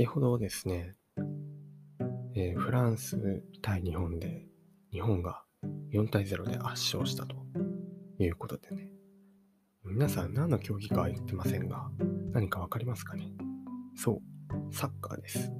[0.00, 0.94] 先ほどですね、
[2.34, 4.46] えー、フランス対日本で
[4.90, 5.42] 日本が
[5.92, 7.36] 4対0で圧勝したと
[8.18, 8.88] いうことでね、
[9.84, 11.90] 皆さん何の競技かは言ってませんが、
[12.32, 13.26] 何かわかりますかね？
[13.94, 15.52] そう、サッカーです。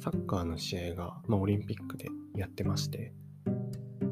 [0.00, 2.06] サッカーの試合が、まあ、オリンピックで
[2.36, 3.12] やってまして、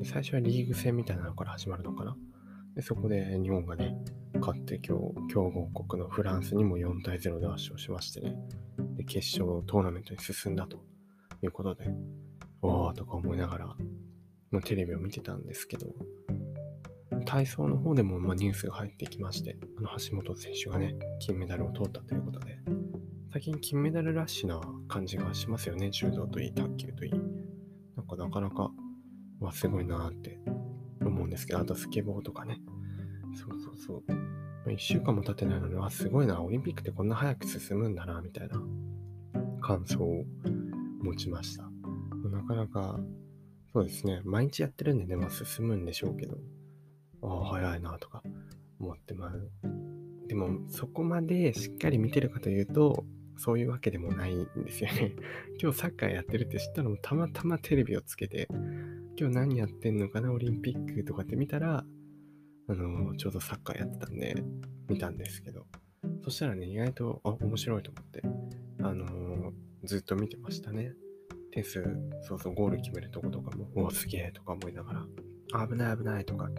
[0.04, 2.14] 最初はリーグ戦みたいなのから始まるのかな？
[2.75, 3.96] でそこで日本がね、
[4.39, 8.36] 勝って今日、強豪国のフランスにも4対0で圧勝しましてね、
[8.96, 10.84] で決勝トーナメントに進んだと
[11.43, 11.90] いうことで、
[12.62, 13.67] おーとか思いながら、
[14.50, 15.94] まあ、テレビを見てたんですけど、
[17.25, 22.58] 体操の方でもまニュースが入ってきまして、あの橋本選手がね、金メダルを取ったということで、
[23.32, 27.12] 最近金メダルラッシュな感じがしますよね、柔道といい、卓球といい。
[27.96, 28.70] なんかなかなか、
[29.40, 30.40] わ、すごいなーって
[31.00, 32.61] 思うんですけど、あとスケボーとかね。
[33.34, 34.45] そうそうそう。
[34.70, 38.61] 1週間も経ってないのに、わ、すごいな、オリンピックってこんな早く進むんだな、みたいな
[39.61, 40.25] 感想を
[41.03, 41.64] 持ちました。
[42.31, 43.00] なかなか、
[43.73, 46.39] そうですね、毎日やってるんでね、まあ進むんでしょうけど、
[47.23, 48.23] ああ、早いな、とか
[48.81, 49.50] 思ってまう。
[50.28, 53.05] でも、そこまでしっかり見てるかというと、
[53.39, 55.14] そういうわけでもないんですよね。
[55.61, 58.48] 今日サッカーやってるって知ったのもたまたまテレビをつけて、
[59.19, 61.84] 今日何やってんのかな、オリンピックとかって見たら、
[62.69, 64.42] あの、ちょうどサッカーやってたんで、
[64.89, 65.67] 見たんですけど、
[66.25, 68.23] そしたらね、意外と、あ、面白いと思って、
[68.83, 69.53] あの
[69.84, 70.92] ずっと見てましたね。
[71.50, 71.83] 点数、
[72.23, 74.92] そうそう、ゴール決めるとことかも、おすげえとか思いなが
[75.53, 76.47] ら、危ない危ないとか。
[76.47, 76.50] っ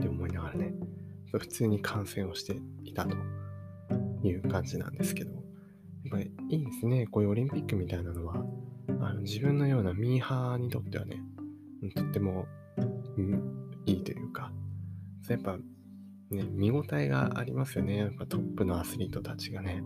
[0.00, 0.74] て思いながらね、
[1.32, 3.16] 普通に観戦をしていたと
[4.22, 5.42] いう感じなんですけど、やっ
[6.10, 8.44] ぱりいいですね、こういうオリンピックみたいなのは、
[9.00, 11.20] あの自分のようなミーハーにとってはね、
[11.94, 12.46] とっても、
[15.32, 15.58] やっぱ
[16.30, 17.96] ね、見応えがありますよね。
[17.96, 19.82] やっぱトップのアスリートたちがね、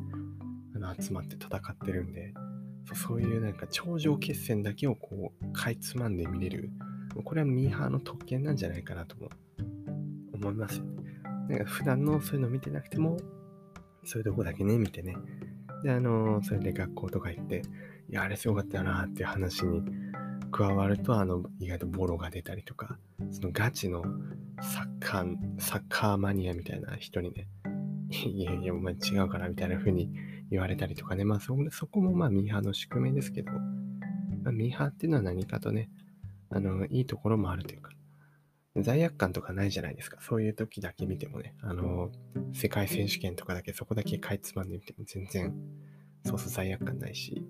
[0.75, 2.35] あの集まって戦ってるんで、
[2.95, 6.71] そういうなんか頂上決戦だけをこう、かいつまんで見れる。
[7.25, 9.29] これはミーハーの特権なんじゃないかなとも
[10.33, 10.83] 思います。
[11.49, 13.19] なんか普段のそういうの見てなくても、
[14.05, 15.17] そういうとこだけね、見てね。
[15.85, 17.63] で、あのー、それで学校とか行って、
[18.09, 19.83] いや、あれすごかったよなっていう話に
[20.51, 22.99] 加わると、あの、意外とボロが出たりとか、
[23.31, 24.03] そのガチの
[24.63, 27.49] サッカー、サッカーマニアみたいな人にね、
[28.27, 30.11] いやいや、お前違うからみたいな風に
[30.51, 35.91] 言われたりとかね、まあそそこもまあミーハーの宿命ですけど、まあ、ミーハーっていうのは何かとね、
[36.49, 37.93] あの、いいところもあるというか、
[38.77, 40.19] 罪悪感とかないじゃないですか。
[40.21, 42.13] そういう時だけ見てもね、あの、
[42.53, 45.55] 世界選手権とかだけそこだけかいつまんでみても全然、
[46.25, 47.45] そうそう罪悪感ないし、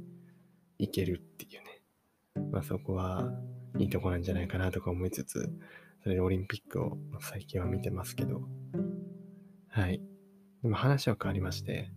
[0.78, 2.48] いけるっていうね。
[2.50, 3.32] まあそこは
[3.78, 5.52] いいとこなんじゃないかなとか思いつつ、
[6.02, 8.42] それでオリンピックを最近は見てますけど、
[9.68, 10.00] はい。
[10.62, 11.90] でも話は変わりまして、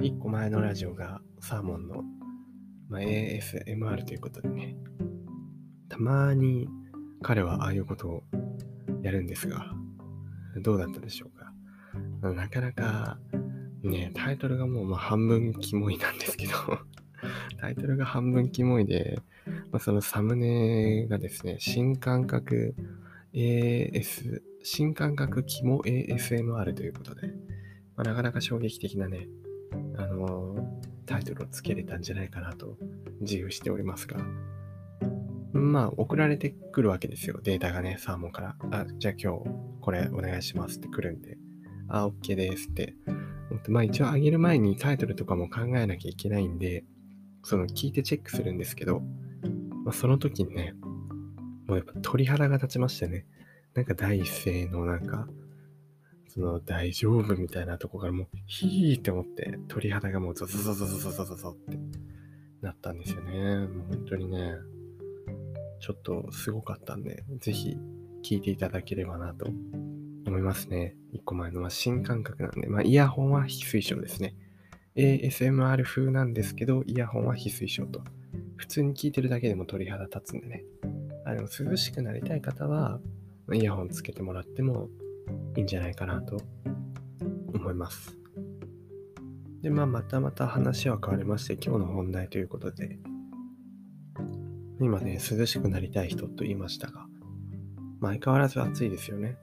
[0.00, 2.02] 一個前のラジオがサーモンの、
[2.88, 4.76] まあ、ASMR ということでね、
[5.88, 6.68] たまに
[7.22, 8.22] 彼はああいうことを
[9.02, 9.72] やるんですが、
[10.60, 11.52] どうだったでしょうか？
[12.32, 13.18] なかなか、
[13.84, 16.52] ね、タイトルがもうま半分キモいなんですけど
[17.60, 19.20] タイトルが半分キモいで、
[19.70, 22.74] まあ、そのサムネがですね、新感覚
[23.38, 27.28] AS、新感覚肝 ASMR ということで、
[27.94, 29.28] まあ、なかなか衝撃的なね、
[29.96, 30.60] あのー、
[31.06, 32.76] タイトルをつけれたんじゃないかなと
[33.20, 34.18] 自由しておりますが、
[35.52, 37.38] まあ、送られてくるわけですよ。
[37.40, 38.56] データがね、サーモンから。
[38.72, 39.50] あ、じゃあ今日
[39.80, 41.38] これお願いしますって来るんで、
[41.86, 42.96] あ、OK ですって。
[43.68, 46.84] まあ一応あげる前にタイトルとかも考えなきゃいけないんで、
[47.44, 49.00] その聞いてチェックするんですけど、
[49.84, 50.74] まあ、その時にね、
[51.68, 53.26] もうやっぱ鳥肌が立ちましてね、
[53.74, 55.28] なんか第一声のなんか、
[56.28, 61.78] その大丈夫みたいなとこからもうヒーって思って鳥肌がもうゾゾゾゾゾゾゾゾって
[62.62, 63.66] なったんですよね。
[63.66, 64.54] もう本当にね、
[65.80, 67.76] ちょっとすごかったんで、ぜひ
[68.24, 69.46] 聞いていただければなと
[70.26, 70.96] 思いますね。
[71.12, 74.34] 一個前のは新感覚なんで、まあ、イヤホンは非推奨ですね。
[74.96, 78.02] ASMR 風なんですけど、イヤホンは非推奨と。
[78.56, 80.64] 普通に聞いてるだけでも鳥肌立つんでね。
[81.28, 83.00] あでも涼しくなりたい方は、
[83.52, 84.88] イヤホンつけてもらっても
[85.56, 86.40] いいんじゃないかなと
[87.52, 88.16] 思います。
[89.60, 92.98] で、まあ、またまた話は変わりまして、今日の本題ということで、
[94.80, 97.06] 今ね、涼しくなりたい人と言いましたが、
[98.00, 99.36] 相変わらず暑いですよね。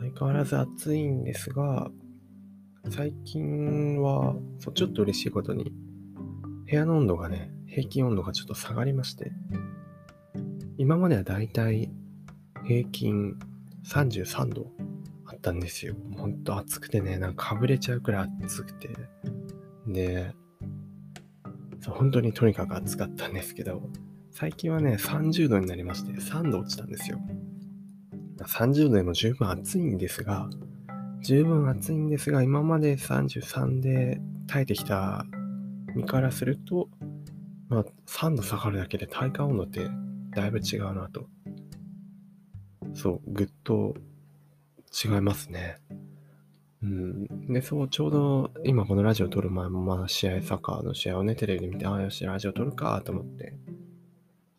[0.00, 1.88] 相変わらず暑いんですが、
[2.90, 5.72] 最近は、そう、ちょっと嬉しいことに、
[6.68, 9.30] 部屋の温度がね、平均温度がちょっと下がりまして、
[10.78, 11.90] 今まではだいたい
[12.66, 13.38] 平均
[13.84, 14.66] 33度
[15.26, 15.94] あったんですよ。
[16.16, 18.90] ほんと暑くてね、なんかかぶれちゃうくらい暑くて。
[19.86, 20.34] で、
[21.80, 23.82] そう本当にとにかく暑かったんですけど、
[24.32, 27.20] 最近はね、30度になりまして、3度落ちたんですよ。
[28.38, 30.50] 30度でも十分暑いんですが、
[31.22, 35.24] 十分暑いんですが、今まで33で耐えてきた
[35.94, 36.90] 身からすると、
[37.68, 39.88] まあ、3度下がるだけで体感温度って
[40.36, 41.28] だいぶ違うなと。
[42.94, 43.94] そう、ぐっと
[44.92, 45.78] 違いますね。
[46.82, 47.26] うん。
[47.50, 53.56] で、そう、ちょうど今このラジオ撮る前も、まあ、試合、サッカーの試合をね、テレビで見て、ああ、よし、ラジオ撮るかと思って、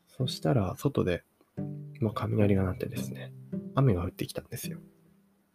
[0.07, 1.24] そしたら、外で、
[2.01, 3.31] まあ、雷が鳴ってですね、
[3.75, 4.79] 雨が降ってきたんですよ。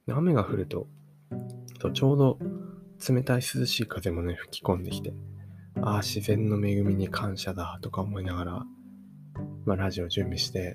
[0.07, 0.87] で雨が降ると、
[1.93, 2.39] ちょうど
[3.09, 5.13] 冷たい涼しい風もね、吹き込んできて、
[5.81, 8.67] ああ、自然の恵みに感謝だとか思いながら、
[9.65, 10.75] まあ、ラジオ準備して、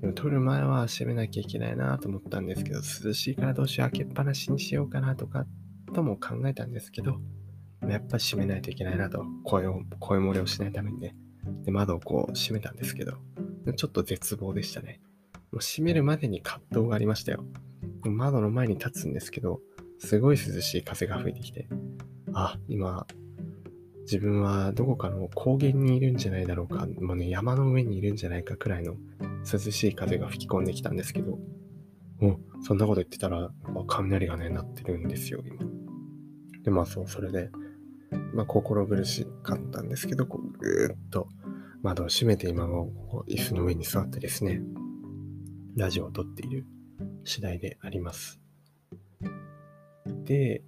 [0.00, 5.46] でも撮る前は閉めなきゃいけないなと思ったんですけど、涼しいからどうしよう、開けっぱなしにしようかなとか、
[5.94, 7.18] とも考えたんですけど、
[7.88, 11.16] やっぱ閉めないといけないなと、声を、声漏れをしないためにね。
[11.64, 13.12] で、窓をこう閉めたんですけど、
[13.76, 15.00] ちょっと絶望でしたね。
[15.52, 17.44] もう閉めるまでに葛藤がありましたよ。
[18.04, 19.60] 窓の前に立つんですけど、
[19.98, 21.68] すごい涼しい風が吹いてきて、
[22.34, 23.06] あ、今、
[24.06, 28.94] 自分はどこかの高原にいるんじゃないだろうか、まあね、山の上にいるんじゃないかくらいの
[29.52, 31.38] 涼しい風が吹き込んできたんですけど、
[32.22, 33.50] お、そんなこと言ってたら、
[33.88, 35.58] 雷がね、鳴ってるんですよ、今。
[36.62, 37.50] で、まあそう、それで、
[38.32, 41.28] まあ心苦しかったんですけど、こうぐーっと
[41.82, 44.62] 窓を閉めて今も椅子の上に座ってですね、
[45.76, 46.64] ラジオを撮っている
[47.24, 48.40] 次第であります。
[50.24, 50.62] で、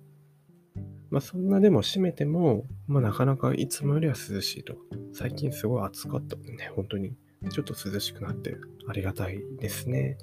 [1.10, 4.76] まあそんなでも閉めても、まあなかなかいつもよりは涼しいと。
[5.12, 7.16] 最近すごい暑かったんでね、本当に
[7.50, 8.56] ちょっと涼しくなって
[8.86, 10.18] ありがたいですね。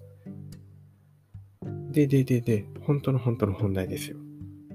[1.91, 4.17] で、で、で、で、本当の本当の本題ですよ。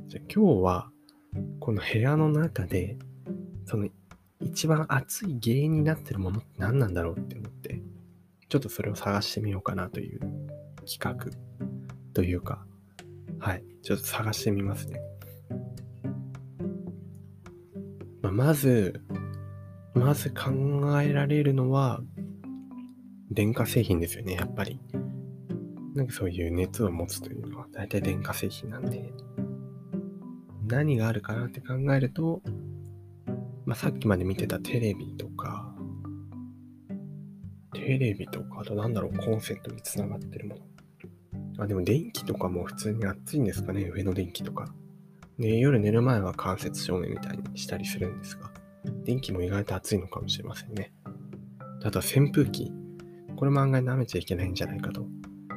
[0.08, 0.90] じゃ今日は、
[1.60, 2.96] この部屋の中で、
[3.66, 3.88] その
[4.40, 7.82] 一番暑い原因になってるものって何なんだろうって思って、
[8.48, 10.20] ちょっとそれを探してみようかなという
[10.86, 11.30] 企画
[12.14, 12.64] というか、
[13.38, 15.00] はい、ちょっと探してみますね。
[18.30, 19.00] ま、ず、
[19.94, 22.00] まず考えられるのは、
[23.30, 24.80] 電化製品ですよね、やっぱり。
[25.94, 29.12] なんかそういう熱を持つというのは、大体電化製品なんで、
[30.66, 32.42] 何があるかなって考えると、
[33.66, 35.74] まあ、さっきまで見てたテレビとか、
[37.72, 40.62] テレビとか、あとなんだろう、コンセントにつながってるもの。
[41.58, 44.74] あ、でも電気とかも普通に暑いんですかね、上の電気とか。
[45.40, 48.50] で、夜寝る前は間接照明みたいにしたりするんですが、
[49.04, 50.92] 電気も意外と暑いのかもしれませんね。
[51.82, 52.70] あとは扇風機。
[53.36, 55.06] これも案外舐めちゃいけないんじゃないかと。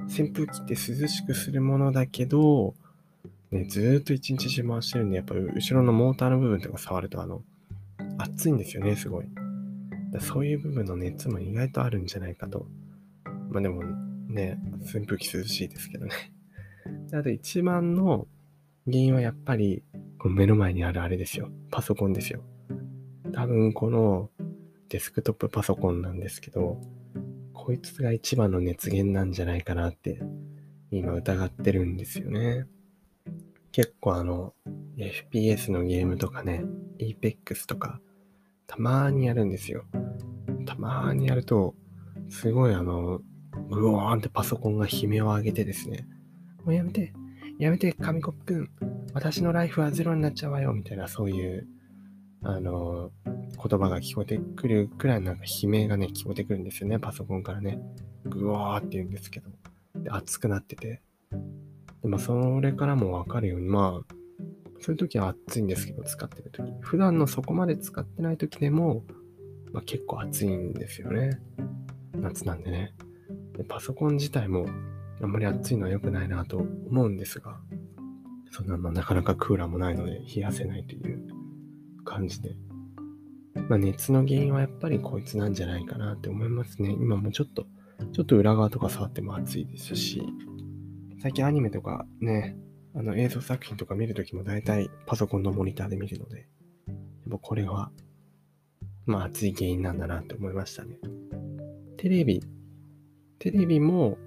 [0.06, 2.75] 扇風機って涼しくするものだけど、
[3.51, 7.44] ね、ずーっと一日中回してるんで、やっぱ後ろのモーターの部分とか触ると、あの、
[8.18, 9.25] 暑いんですよね、すごい。
[10.19, 12.68] そういう部分の熱も意外とあるんじゃないかと。
[13.50, 13.83] まあでも、
[14.30, 16.13] ね、扇風機涼しいですけどね。
[17.09, 18.27] であと一番の
[18.85, 19.83] 原因はやっぱり、
[20.19, 21.50] この目の前にあるあれですよ。
[21.71, 22.44] パソコンですよ。
[23.33, 24.30] 多分この
[24.89, 26.80] デスクトップパソコンなんですけど、
[27.53, 30.21] こいつが一番の熱源なんじゃないかなって
[30.91, 32.65] 今疑ってるんですよね。
[33.71, 34.54] 結構あの
[34.97, 36.63] FPS のゲームとかね、
[36.99, 37.99] Apex とか
[38.68, 39.85] たまーにやるんですよ。
[40.66, 41.75] たまーにやると、
[42.30, 43.21] すごいあの、
[43.69, 46.07] ブワーンってパソコンが悲鳴を上げてですね、
[46.63, 47.13] もうやめて、
[47.60, 48.69] やめて、紙コップくん、
[49.14, 51.68] 私のライフはゼロになっちゃうわよ、みたいな、そういう、
[52.42, 57.80] あの、言葉が聞こえてくるくらいなんか悲鳴がね、聞こえてくるんですよね、パソコンからね。
[58.26, 59.50] ぐわーって言うんですけど。
[59.95, 61.02] で、熱くなってて。
[62.02, 64.16] で、まあ、それからもわかるように、まあ、
[64.81, 66.74] そういう時は暑いんですけど、使ってる時。
[66.81, 69.04] 普段のそこまで使ってない時でも、
[69.72, 71.40] まあ、結構暑いんですよね。
[72.14, 72.94] 夏なんでね。
[73.57, 74.66] でパソコン自体も
[75.23, 77.57] あんまり暑いのは良くないなと思うんですが、
[78.51, 81.27] そんな、ま、なかなかクーラーもないので冷やせないという
[82.03, 82.56] 感じで。
[83.69, 86.92] まあ、熱の原因はやっぱりこいつなんじゃないかなって思いますね。
[86.92, 87.65] 今もちょっと、
[88.11, 90.21] ちょっと裏側とか触っても暑いですし、
[91.21, 92.57] 最近アニメとかね、
[92.94, 96.49] あの映像作品とか見るときも大体パソコンのモニターで見るので、
[96.87, 97.92] やっぱこれは、
[99.06, 100.99] まあ熱い原因なんだなって思いましたね。
[101.97, 102.44] テレビ、
[103.39, 104.18] テレビも、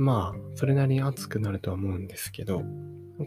[0.00, 2.62] まあ、それなりに熱くなるとは思うんですけど、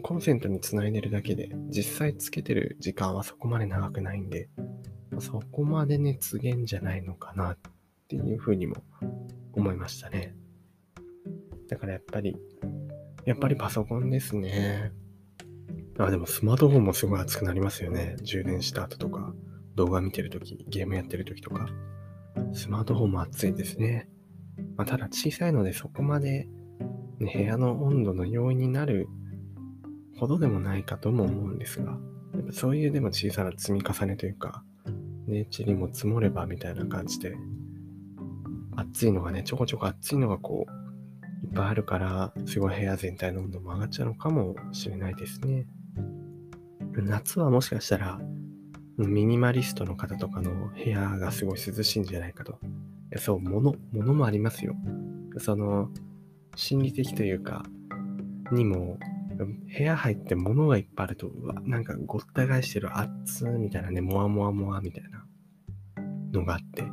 [0.02, 4.48] コンセントにつないでるだけで、実際つけてる時間はそこまで長くないんで、
[5.20, 7.58] そこまで熱源じゃないのかなっ
[8.08, 8.74] ていうふうにも
[9.52, 10.34] 思いましたね。
[11.68, 12.36] だからやっぱり、
[13.24, 14.90] やっぱりパソコンですね。
[15.98, 18.16] あ、でもスマートフォンもすごい熱くなりますよね。
[18.22, 19.32] 充電した後とか。
[19.76, 21.68] 動画見てるとき、ゲームやってるときとか、
[22.52, 24.08] スマートフォンも暑いですね。
[24.76, 26.48] まあ、ただ小さいのでそこまで、
[27.18, 29.08] 部屋の温度の要因になる
[30.18, 31.92] ほどでもないかとも思うんですが、
[32.34, 34.64] やっぱそういうでも小さな積み重ねというか、
[35.26, 37.36] ね、塵も積もればみたいな感じで、
[38.76, 45.66] 暑いのがね、ちょこちょこ暑いのがこう、いっぱいあるから、すごい部屋全体の温度も上がっちゃうのかもしれないですね。
[46.96, 48.20] 夏はもしかしたら、
[48.96, 52.52] ミニマリストの方とかの部屋がすごい涼しいんじゃないかと。
[52.52, 52.56] い
[53.10, 54.74] やそう、物、物もありますよ。
[55.38, 55.90] その、
[56.56, 57.64] 心理的というか、
[58.52, 58.98] にも、
[59.36, 65.24] 部屋入って物がいっぱいあると、うわ、なんかごった返してる熱みたいなね、モワモワモワみたいな
[66.32, 66.84] のがあって、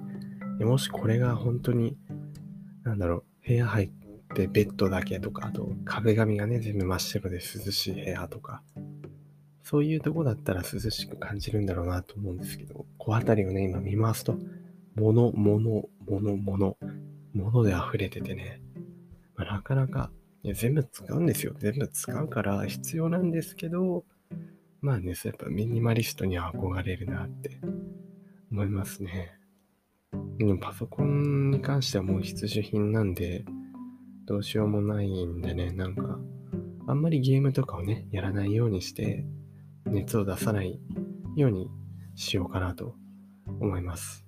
[0.58, 1.98] でもしこれが本当に、
[2.84, 3.91] なんだろう、部屋入っ
[4.36, 8.63] てベッドだけとか、あと壁紙がね、全部真っ白で涼しい部屋とか、
[9.63, 14.38] そういうとこだったら涼しく感じるんだろうなと思うんですけど、こうあたりをね、今見回すと、
[14.96, 16.77] 物、物、物、物、
[17.34, 18.61] 物で溢れててね、
[19.46, 20.12] なかなか、
[20.44, 21.54] いや全部使うんですよ。
[21.58, 24.06] 全部使うから必要なんですけど、
[24.82, 27.60] まあね、そうやっぱミニマリストには憧れるなって
[28.52, 29.38] 思いますね。
[30.38, 33.46] でもパソコンに関してはもう必需品なんで、
[34.26, 36.20] どうしようもないんでね、なんか、
[36.88, 39.26] あんまりゲームとかをね、やらないようにして、
[39.86, 40.80] 熱を出さない
[41.36, 41.70] ように
[42.16, 42.96] しようかなと
[43.60, 44.26] 思います。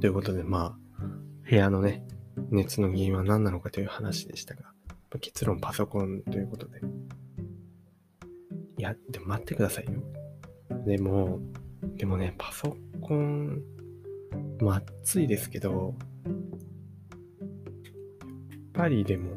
[0.00, 1.08] ということで、まあ、
[1.48, 2.04] 部屋のね、
[2.50, 4.72] 熱の原因は何なのかという話でしたが、
[5.20, 6.80] 結論パソコンということで。
[8.78, 10.02] いや、でも待ってくださいよ。
[10.84, 11.40] でも、
[11.96, 13.62] でもね、パソコン、
[14.60, 16.34] まあ、暑いですけど、やっ
[18.72, 19.36] ぱりでも、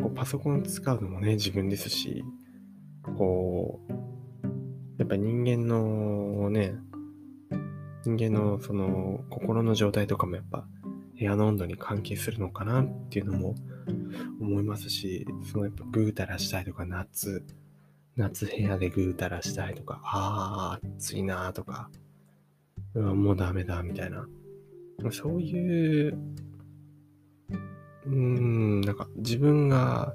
[0.00, 2.24] こうパソコン使うのもね、自分ですし、
[3.16, 3.92] こう、
[4.98, 6.74] やっぱ人間のね、
[8.04, 10.66] 人間のその心の状態とかもやっぱ
[11.18, 13.54] 部屋の温度に関係するのかなっていうのも
[14.40, 17.44] 思いますし、そのやっぱぐうたらしたいとか夏、
[18.16, 21.90] 夏部屋でぐうたらしたいとか、ああ、暑いなとか、
[22.94, 24.26] うわ、もうダメだみたいな。
[25.10, 26.18] そういう、
[28.06, 30.14] うーん、なんか自分が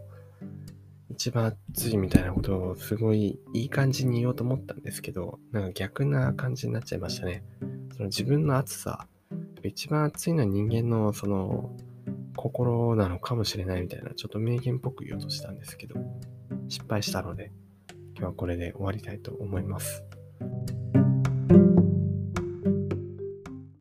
[1.10, 7.44] 一番暑いみたいなことをすごいいい感じに言おうと思ったんですけど、なんか逆な感じになっちゃいましたね。
[7.96, 9.08] その自分の暑さ、
[9.68, 11.76] 一番熱いのは人間のその
[12.36, 15.96] 心なのかもしれないみたいな、ちょっと名言っぽく言おうとしたんですけど、
[16.70, 17.52] 失敗したので、
[18.16, 20.04] 今日はこれで終わりたいと思います。